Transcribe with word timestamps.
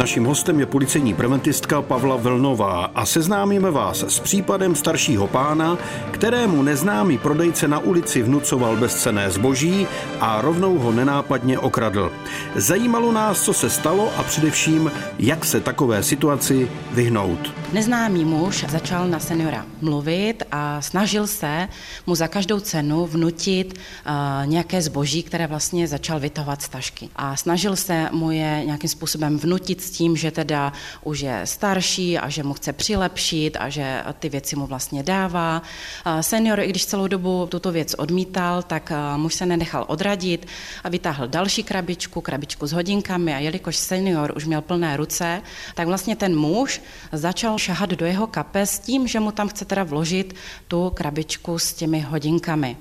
Naším 0.00 0.24
hostem 0.24 0.60
je 0.60 0.66
policejní 0.66 1.14
preventistka 1.14 1.82
Pavla 1.82 2.16
Vlnová 2.16 2.84
a 2.94 3.06
seznámíme 3.06 3.70
vás 3.70 4.02
s 4.02 4.20
případem 4.20 4.74
staršího 4.74 5.26
pána, 5.26 5.78
kterému 6.10 6.62
neznámý 6.62 7.18
prodejce 7.18 7.68
na 7.68 7.78
ulici 7.78 8.22
vnucoval 8.22 8.76
bezcené 8.76 9.30
zboží 9.30 9.86
a 10.20 10.40
rovnou 10.40 10.78
ho 10.78 10.92
nenápadně 10.92 11.58
okradl. 11.58 12.12
Zajímalo 12.56 13.12
nás, 13.12 13.42
co 13.42 13.52
se 13.52 13.70
stalo 13.70 14.12
a 14.16 14.22
především, 14.22 14.92
jak 15.18 15.44
se 15.44 15.60
takové 15.60 16.02
situaci 16.02 16.70
vyhnout. 16.92 17.59
Neznámý 17.72 18.24
muž 18.24 18.64
začal 18.68 19.08
na 19.08 19.20
seniora 19.20 19.66
mluvit 19.80 20.42
a 20.52 20.82
snažil 20.82 21.26
se 21.26 21.68
mu 22.06 22.14
za 22.14 22.28
každou 22.28 22.60
cenu 22.60 23.06
vnutit 23.06 23.78
uh, 23.78 24.46
nějaké 24.46 24.82
zboží, 24.82 25.22
které 25.22 25.46
vlastně 25.46 25.88
začal 25.88 26.20
vytahovat 26.20 26.62
z 26.62 26.68
tašky. 26.68 27.08
A 27.16 27.36
snažil 27.36 27.76
se 27.76 28.08
mu 28.12 28.30
je 28.30 28.62
nějakým 28.64 28.90
způsobem 28.90 29.38
vnutit 29.38 29.80
s 29.80 29.90
tím, 29.90 30.16
že 30.16 30.30
teda 30.30 30.72
už 31.04 31.20
je 31.20 31.40
starší 31.44 32.18
a 32.18 32.28
že 32.28 32.42
mu 32.42 32.54
chce 32.54 32.72
přilepšit 32.72 33.56
a 33.60 33.68
že 33.68 34.02
ty 34.18 34.28
věci 34.28 34.56
mu 34.56 34.66
vlastně 34.66 35.02
dává. 35.02 35.62
Uh, 36.06 36.20
senior, 36.20 36.60
i 36.60 36.68
když 36.68 36.86
celou 36.86 37.06
dobu 37.06 37.46
tuto 37.50 37.72
věc 37.72 37.94
odmítal, 37.94 38.62
tak 38.62 38.90
uh, 38.90 39.18
muž 39.20 39.34
se 39.34 39.46
nenechal 39.46 39.84
odradit 39.88 40.46
a 40.84 40.88
vytáhl 40.88 41.28
další 41.28 41.62
krabičku, 41.62 42.20
krabičku 42.20 42.66
s 42.66 42.72
hodinkami 42.72 43.34
a 43.34 43.38
jelikož 43.38 43.76
senior 43.76 44.32
už 44.36 44.44
měl 44.44 44.62
plné 44.62 44.96
ruce, 44.96 45.42
tak 45.74 45.86
vlastně 45.86 46.16
ten 46.16 46.36
muž 46.36 46.82
začal 47.12 47.59
šahat 47.60 47.90
do 47.90 48.06
jeho 48.06 48.26
kapes 48.26 48.70
s 48.70 48.78
tím, 48.78 49.04
že 49.06 49.20
mu 49.20 49.32
tam 49.32 49.48
chce 49.48 49.64
teda 49.64 49.84
vložit 49.84 50.34
tu 50.68 50.90
krabičku 50.90 51.58
s 51.58 51.72
těmi 51.72 52.00
hodinkami. 52.00 52.76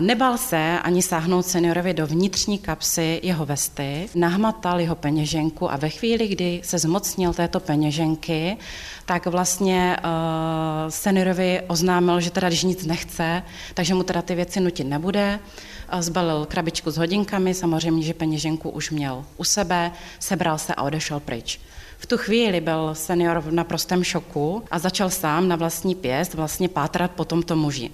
Nebal 0.00 0.38
se 0.38 0.78
ani 0.82 1.02
sáhnout 1.02 1.46
seniorovi 1.46 1.94
do 1.94 2.06
vnitřní 2.06 2.58
kapsy 2.58 3.20
jeho 3.22 3.46
vesty, 3.46 4.08
nahmatal 4.14 4.80
jeho 4.80 4.94
peněženku 4.94 5.72
a 5.72 5.76
ve 5.76 5.88
chvíli, 5.88 6.28
kdy 6.28 6.60
se 6.64 6.78
zmocnil 6.78 7.32
této 7.32 7.60
peněženky, 7.60 8.56
tak 9.06 9.26
vlastně 9.26 9.96
uh, 9.98 10.90
seniorovi 10.90 11.60
oznámil, 11.68 12.20
že 12.20 12.30
teda 12.30 12.48
když 12.48 12.62
nic 12.62 12.86
nechce, 12.86 13.42
takže 13.74 13.94
mu 13.94 14.02
teda 14.02 14.22
ty 14.22 14.34
věci 14.34 14.60
nutit 14.60 14.84
nebude. 14.84 15.38
Zbalil 16.00 16.46
krabičku 16.46 16.90
s 16.90 16.96
hodinkami, 16.96 17.54
samozřejmě, 17.54 18.02
že 18.02 18.14
peněženku 18.14 18.70
už 18.70 18.90
měl 18.90 19.24
u 19.36 19.44
sebe, 19.44 19.92
sebral 20.18 20.58
se 20.58 20.74
a 20.74 20.82
odešel 20.82 21.20
pryč. 21.20 21.60
V 22.02 22.06
tu 22.06 22.18
chvíli 22.18 22.60
byl 22.60 22.94
senior 22.94 23.40
v 23.40 23.52
naprostém 23.52 24.04
šoku 24.04 24.62
a 24.70 24.78
začal 24.78 25.10
sám 25.10 25.48
na 25.48 25.56
vlastní 25.56 25.94
pěst 25.94 26.34
vlastně 26.34 26.68
pátrat 26.68 27.10
po 27.10 27.24
tomto 27.24 27.56
muži. 27.56 27.90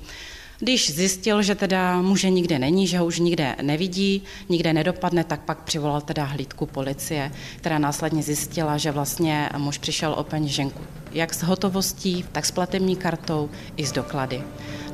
Když 0.59 0.95
zjistil, 0.95 1.43
že 1.43 1.55
teda 1.55 2.03
muže 2.03 2.31
nikde 2.31 2.59
není, 2.59 2.87
že 2.87 2.99
ho 2.99 3.07
už 3.07 3.19
nikde 3.19 3.57
nevidí, 3.63 4.23
nikde 4.49 4.73
nedopadne, 4.73 5.25
tak 5.25 5.41
pak 5.41 5.63
přivolal 5.63 6.01
teda 6.01 6.25
hlídku 6.25 6.67
policie, 6.67 7.33
která 7.57 7.79
následně 7.79 8.23
zjistila, 8.23 8.77
že 8.77 8.91
vlastně 8.91 9.51
muž 9.57 9.79
přišel 9.79 10.13
o 10.13 10.25
peněženku 10.25 10.81
jak 11.13 11.35
s 11.35 11.43
hotovostí, 11.43 12.25
tak 12.33 12.47
s 12.47 12.51
platební 12.51 12.97
kartou 12.97 13.51
i 13.77 13.87
s 13.87 13.93
doklady. 13.93 14.43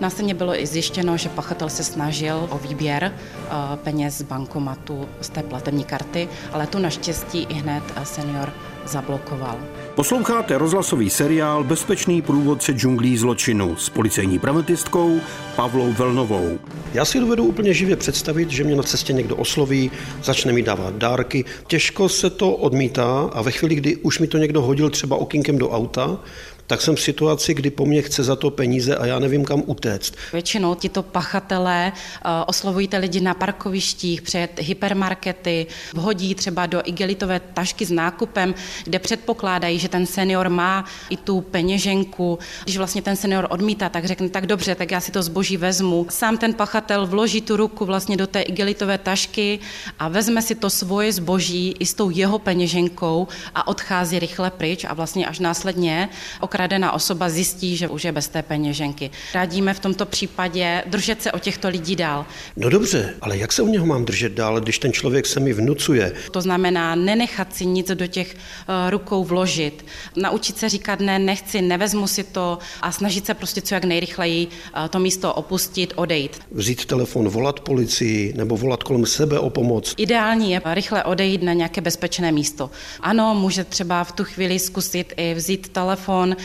Následně 0.00 0.34
bylo 0.34 0.60
i 0.60 0.66
zjištěno, 0.66 1.16
že 1.16 1.28
pachatel 1.28 1.68
se 1.68 1.84
snažil 1.84 2.48
o 2.50 2.58
výběr 2.58 3.04
eh, 3.14 3.50
peněz 3.76 4.18
z 4.18 4.22
bankomatu 4.22 5.08
z 5.20 5.28
té 5.28 5.42
platební 5.42 5.84
karty, 5.84 6.28
ale 6.52 6.66
tu 6.66 6.78
naštěstí 6.78 7.42
i 7.42 7.54
hned 7.54 7.84
senior 8.02 8.52
zablokoval. 8.86 9.58
Posloucháte 9.94 10.58
rozhlasový 10.58 11.10
seriál 11.10 11.64
Bezpečný 11.64 12.22
průvodce 12.22 12.72
džunglí 12.72 13.16
zločinu 13.16 13.76
s 13.76 13.88
policejní 13.88 14.38
prevenistkou 14.38 15.20
Pavlou 15.56 15.92
Velnovou. 15.92 16.58
Já 16.94 17.04
si 17.04 17.20
dovedu 17.20 17.44
úplně 17.44 17.74
živě 17.74 17.96
představit, 17.96 18.50
že 18.50 18.64
mě 18.64 18.76
na 18.76 18.82
cestě 18.82 19.12
někdo 19.12 19.36
osloví, 19.36 19.90
začne 20.22 20.52
mi 20.52 20.62
dávat 20.62 20.94
dárky. 20.94 21.44
Těžko 21.66 22.08
se 22.08 22.30
to 22.30 22.52
odmítá 22.52 23.30
a 23.32 23.42
ve 23.42 23.50
chvíli, 23.50 23.74
kdy 23.74 23.96
už 23.96 24.18
mi 24.18 24.26
to 24.26 24.38
někdo 24.38 24.62
hodil 24.62 24.90
třeba 24.90 25.16
okýnkem 25.16 25.58
do 25.58 25.70
auta, 25.70 26.18
tak 26.66 26.82
jsem 26.82 26.96
v 26.96 27.00
situaci, 27.00 27.54
kdy 27.54 27.70
po 27.70 27.86
mně 27.86 28.02
chce 28.02 28.24
za 28.24 28.36
to 28.36 28.50
peníze 28.50 28.96
a 28.96 29.06
já 29.06 29.18
nevím, 29.18 29.44
kam 29.44 29.62
utéct. 29.66 30.14
Většinou 30.32 30.74
tito 30.74 31.02
pachatelé 31.02 31.92
uh, 31.94 32.30
oslovují 32.46 32.88
lidi 32.98 33.20
na 33.20 33.34
parkovištích, 33.34 34.22
před 34.22 34.50
hypermarkety, 34.60 35.66
vhodí 35.94 36.34
třeba 36.34 36.66
do 36.66 36.82
igelitové 36.84 37.40
tašky 37.40 37.86
s 37.86 37.90
nákupem, 37.90 38.54
kde 38.84 38.98
předpokládají, 38.98 39.78
že 39.78 39.88
ten 39.88 40.06
senior 40.06 40.48
má 40.48 40.84
i 41.10 41.16
tu 41.16 41.40
peněženku. 41.40 42.38
Když 42.64 42.76
vlastně 42.76 43.02
ten 43.02 43.16
senior 43.16 43.46
odmítá, 43.50 43.88
tak 43.88 44.04
řekne, 44.04 44.28
tak 44.28 44.46
dobře, 44.46 44.74
tak 44.74 44.90
já 44.90 45.00
si 45.00 45.12
to 45.12 45.22
zboží 45.22 45.56
vezmu. 45.56 46.06
Sám 46.10 46.38
ten 46.38 46.54
pachatel 46.54 47.06
vloží 47.06 47.40
tu 47.40 47.56
ruku 47.56 47.84
vlastně 47.84 48.16
do 48.16 48.26
té 48.26 48.42
igelitové 48.42 48.98
tašky 48.98 49.58
a 49.98 50.08
vezme 50.08 50.42
si 50.42 50.54
to 50.54 50.70
svoje 50.70 51.12
zboží 51.12 51.74
i 51.78 51.86
s 51.86 51.94
tou 51.94 52.10
jeho 52.10 52.38
peněženkou 52.38 53.28
a 53.54 53.66
odchází 53.68 54.18
rychle 54.18 54.50
pryč 54.50 54.84
a 54.84 54.94
vlastně 54.94 55.26
až 55.26 55.38
následně 55.38 56.08
okradená 56.54 56.92
osoba 56.92 57.28
zjistí, 57.28 57.76
že 57.76 57.88
už 57.88 58.04
je 58.04 58.12
bez 58.12 58.28
té 58.28 58.42
peněženky. 58.42 59.10
Radíme 59.34 59.74
v 59.74 59.80
tomto 59.80 60.06
případě 60.06 60.82
držet 60.86 61.22
se 61.22 61.32
o 61.32 61.38
těchto 61.38 61.68
lidí 61.68 61.96
dál. 61.96 62.26
No 62.56 62.70
dobře, 62.70 63.14
ale 63.20 63.36
jak 63.38 63.52
se 63.52 63.62
u 63.62 63.68
něho 63.68 63.86
mám 63.86 64.04
držet 64.04 64.32
dál, 64.32 64.60
když 64.60 64.78
ten 64.78 64.92
člověk 64.92 65.26
se 65.26 65.40
mi 65.40 65.52
vnucuje? 65.52 66.12
To 66.30 66.40
znamená 66.40 66.94
nenechat 66.94 67.56
si 67.56 67.66
nic 67.66 67.90
do 67.94 68.06
těch 68.06 68.34
uh, 68.34 68.90
rukou 68.90 69.24
vložit, 69.24 69.86
naučit 70.16 70.58
se 70.58 70.68
říkat 70.68 71.00
ne, 71.00 71.18
nechci, 71.18 71.62
nevezmu 71.62 72.06
si 72.06 72.24
to 72.24 72.58
a 72.82 72.92
snažit 72.92 73.26
se 73.26 73.34
prostě 73.34 73.60
co 73.60 73.74
jak 73.74 73.84
nejrychleji 73.84 74.46
uh, 74.46 74.88
to 74.88 74.98
místo 74.98 75.34
opustit, 75.34 75.92
odejít. 75.96 76.40
Vzít 76.52 76.84
telefon, 76.84 77.28
volat 77.28 77.60
policii 77.60 78.32
nebo 78.36 78.56
volat 78.56 78.82
kolem 78.82 79.06
sebe 79.06 79.38
o 79.38 79.50
pomoc. 79.50 79.94
Ideální 79.96 80.52
je 80.52 80.62
rychle 80.64 81.04
odejít 81.04 81.42
na 81.42 81.52
nějaké 81.52 81.80
bezpečné 81.80 82.32
místo. 82.32 82.70
Ano, 83.00 83.34
může 83.34 83.64
třeba 83.64 84.04
v 84.04 84.12
tu 84.12 84.24
chvíli 84.24 84.58
zkusit 84.58 85.12
i 85.16 85.34
vzít 85.34 85.68
telefon, 85.68 86.36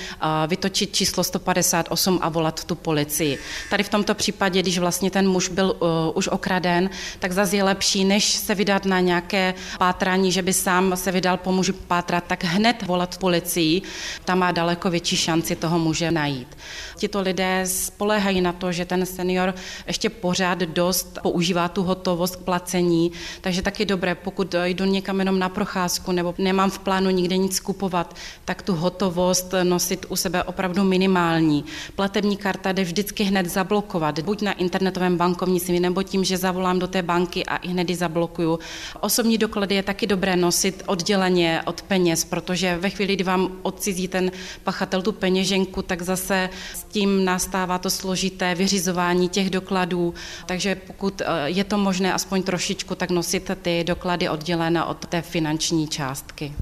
vytočit 0.47 0.95
číslo 0.95 1.23
158 1.23 2.19
a 2.21 2.29
volat 2.29 2.63
tu 2.63 2.75
policii. 2.75 3.37
Tady 3.69 3.83
v 3.83 3.89
tomto 3.89 4.15
případě, 4.15 4.61
když 4.61 4.79
vlastně 4.79 5.11
ten 5.11 5.29
muž 5.29 5.49
byl 5.49 5.75
uh, 5.79 5.87
už 6.13 6.27
okraden, 6.27 6.89
tak 7.19 7.31
zase 7.31 7.55
je 7.55 7.63
lepší, 7.63 8.05
než 8.05 8.25
se 8.25 8.55
vydat 8.55 8.85
na 8.85 8.99
nějaké 8.99 9.53
pátrání, 9.77 10.31
že 10.31 10.41
by 10.41 10.53
sám 10.53 10.97
se 10.97 11.11
vydal 11.11 11.37
po 11.37 11.51
muži 11.51 11.71
pátrat, 11.73 12.23
tak 12.27 12.43
hned 12.43 12.83
volat 12.83 13.17
policii. 13.17 13.81
Tam 14.25 14.39
má 14.39 14.51
daleko 14.51 14.89
větší 14.89 15.17
šanci 15.17 15.55
toho 15.55 15.79
muže 15.79 16.11
najít. 16.11 16.57
Tito 16.97 17.21
lidé 17.21 17.63
spolehají 17.65 18.41
na 18.41 18.53
to, 18.53 18.71
že 18.71 18.85
ten 18.85 19.05
senior 19.05 19.55
ještě 19.87 20.09
pořád 20.09 20.59
dost 20.59 21.19
používá 21.21 21.67
tu 21.67 21.83
hotovost 21.83 22.35
k 22.35 22.39
placení, 22.39 23.11
takže 23.41 23.61
taky 23.61 23.85
dobré, 23.85 24.15
pokud 24.15 24.55
jdu 24.63 24.85
někam 24.85 25.19
jenom 25.19 25.39
na 25.39 25.49
procházku 25.49 26.11
nebo 26.11 26.35
nemám 26.37 26.69
v 26.69 26.79
plánu 26.79 27.09
nikde 27.09 27.37
nic 27.37 27.59
kupovat, 27.59 28.15
tak 28.45 28.61
tu 28.61 28.75
hotovost 28.75 29.53
nosit 29.63 29.88
nosit 29.89 30.05
u 30.09 30.15
sebe 30.15 30.43
opravdu 30.43 30.83
minimální. 30.83 31.65
Platební 31.95 32.37
karta 32.37 32.71
jde 32.71 32.83
vždycky 32.83 33.23
hned 33.23 33.45
zablokovat, 33.45 34.19
buď 34.19 34.41
na 34.41 34.51
internetovém 34.51 35.17
bankovnictví, 35.17 35.79
nebo 35.79 36.03
tím, 36.03 36.23
že 36.23 36.37
zavolám 36.37 36.79
do 36.79 36.87
té 36.87 37.01
banky 37.01 37.45
a 37.45 37.57
i 37.57 37.67
hned 37.67 37.89
ji 37.89 37.95
zablokuju. 37.95 38.59
Osobní 39.01 39.37
doklady 39.37 39.75
je 39.75 39.83
taky 39.83 40.07
dobré 40.07 40.35
nosit 40.35 40.83
odděleně 40.85 41.61
od 41.65 41.81
peněz, 41.81 42.25
protože 42.25 42.77
ve 42.77 42.89
chvíli, 42.89 43.15
kdy 43.15 43.23
vám 43.23 43.49
odcizí 43.61 44.07
ten 44.07 44.31
pachatel 44.63 45.01
tu 45.01 45.11
peněženku, 45.11 45.81
tak 45.81 46.01
zase 46.01 46.49
s 46.75 46.83
tím 46.83 47.25
nastává 47.25 47.77
to 47.77 47.89
složité 47.89 48.55
vyřizování 48.55 49.29
těch 49.29 49.49
dokladů. 49.49 50.13
Takže 50.45 50.75
pokud 50.75 51.21
eh, 51.21 51.25
je 51.45 51.63
to 51.63 51.77
možné 51.77 52.13
aspoň 52.13 52.43
trošičku, 52.43 52.95
tak 52.95 53.09
nosit 53.09 53.51
ty 53.61 53.83
doklady 53.83 54.29
oddělené 54.29 54.83
od 54.83 55.05
té 55.05 55.21
finanční 55.21 55.87
částky. 55.87 56.53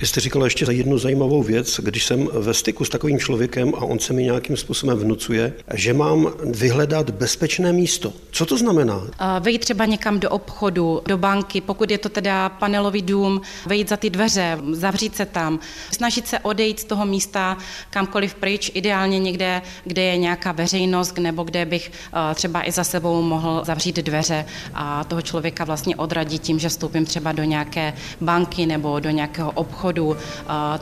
Vy 0.00 0.06
jste 0.06 0.20
říkala 0.20 0.44
ještě 0.44 0.66
jednu 0.70 0.98
zajímavou 0.98 1.42
věc, 1.42 1.80
když 1.82 2.04
jsem 2.04 2.28
ve 2.32 2.54
styku 2.54 2.84
s 2.84 2.88
takovým 2.88 3.18
člověkem 3.18 3.72
a 3.74 3.78
on 3.78 3.98
se 3.98 4.12
mi 4.12 4.22
nějakým 4.22 4.56
způsobem 4.56 4.98
vnucuje, 4.98 5.52
že 5.74 5.94
mám 5.94 6.32
vyhledat 6.44 7.10
bezpečné 7.10 7.72
místo. 7.72 8.12
Co 8.30 8.46
to 8.46 8.58
znamená? 8.58 9.02
Vejít 9.40 9.60
třeba 9.60 9.84
někam 9.84 10.20
do 10.20 10.30
obchodu, 10.30 11.02
do 11.06 11.18
banky, 11.18 11.60
pokud 11.60 11.90
je 11.90 11.98
to 11.98 12.08
teda 12.08 12.48
panelový 12.48 13.02
dům, 13.02 13.40
vejít 13.66 13.88
za 13.88 13.96
ty 13.96 14.10
dveře, 14.10 14.58
zavřít 14.72 15.16
se 15.16 15.26
tam, 15.26 15.58
snažit 15.92 16.28
se 16.28 16.38
odejít 16.38 16.80
z 16.80 16.84
toho 16.84 17.06
místa 17.06 17.56
kamkoliv 17.90 18.34
pryč, 18.34 18.70
ideálně 18.74 19.18
někde, 19.18 19.62
kde 19.84 20.02
je 20.02 20.16
nějaká 20.16 20.52
veřejnost, 20.52 21.18
nebo 21.18 21.42
kde 21.42 21.64
bych 21.64 21.92
třeba 22.34 22.68
i 22.68 22.72
za 22.72 22.84
sebou 22.84 23.22
mohl 23.22 23.62
zavřít 23.66 23.96
dveře 23.96 24.44
a 24.74 25.04
toho 25.04 25.22
člověka 25.22 25.64
vlastně 25.64 25.96
odradit 25.96 26.42
tím, 26.42 26.58
že 26.58 26.68
vstoupím 26.68 27.04
třeba 27.04 27.32
do 27.32 27.44
nějaké 27.44 27.94
banky 28.20 28.66
nebo 28.66 29.00
do 29.00 29.10
nějakého 29.10 29.50
obchodu 29.50 29.83
obchodu. 29.84 30.16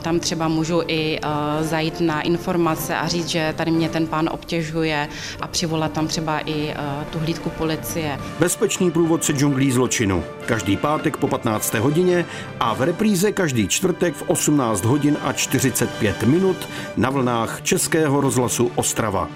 Tam 0.01 0.19
třeba 0.19 0.47
můžu 0.47 0.81
i 0.87 1.19
zajít 1.61 2.01
na 2.01 2.21
informace 2.21 2.95
a 2.95 3.07
říct, 3.07 3.27
že 3.27 3.53
tady 3.57 3.71
mě 3.71 3.89
ten 3.89 4.07
pán 4.07 4.29
obtěžuje 4.31 5.07
a 5.41 5.47
přivolat 5.47 5.91
tam 5.91 6.07
třeba 6.07 6.39
i 6.45 6.73
tu 7.09 7.19
hlídku 7.19 7.49
policie. 7.49 8.19
Bezpečný 8.39 8.91
průvodce 8.91 9.33
džunglí 9.33 9.71
zločinu. 9.71 10.23
Každý 10.45 10.77
pátek 10.77 11.17
po 11.17 11.27
15. 11.27 11.73
hodině 11.73 12.25
a 12.59 12.73
v 12.73 12.81
repríze 12.81 13.31
každý 13.31 13.67
čtvrtek 13.67 14.15
v 14.15 14.23
18 14.27 14.85
hodin 14.85 15.17
a 15.21 15.33
45 15.33 16.23
minut 16.23 16.69
na 16.97 17.09
vlnách 17.09 17.61
Českého 17.61 18.21
rozhlasu 18.21 18.71
Ostrava. 18.75 19.27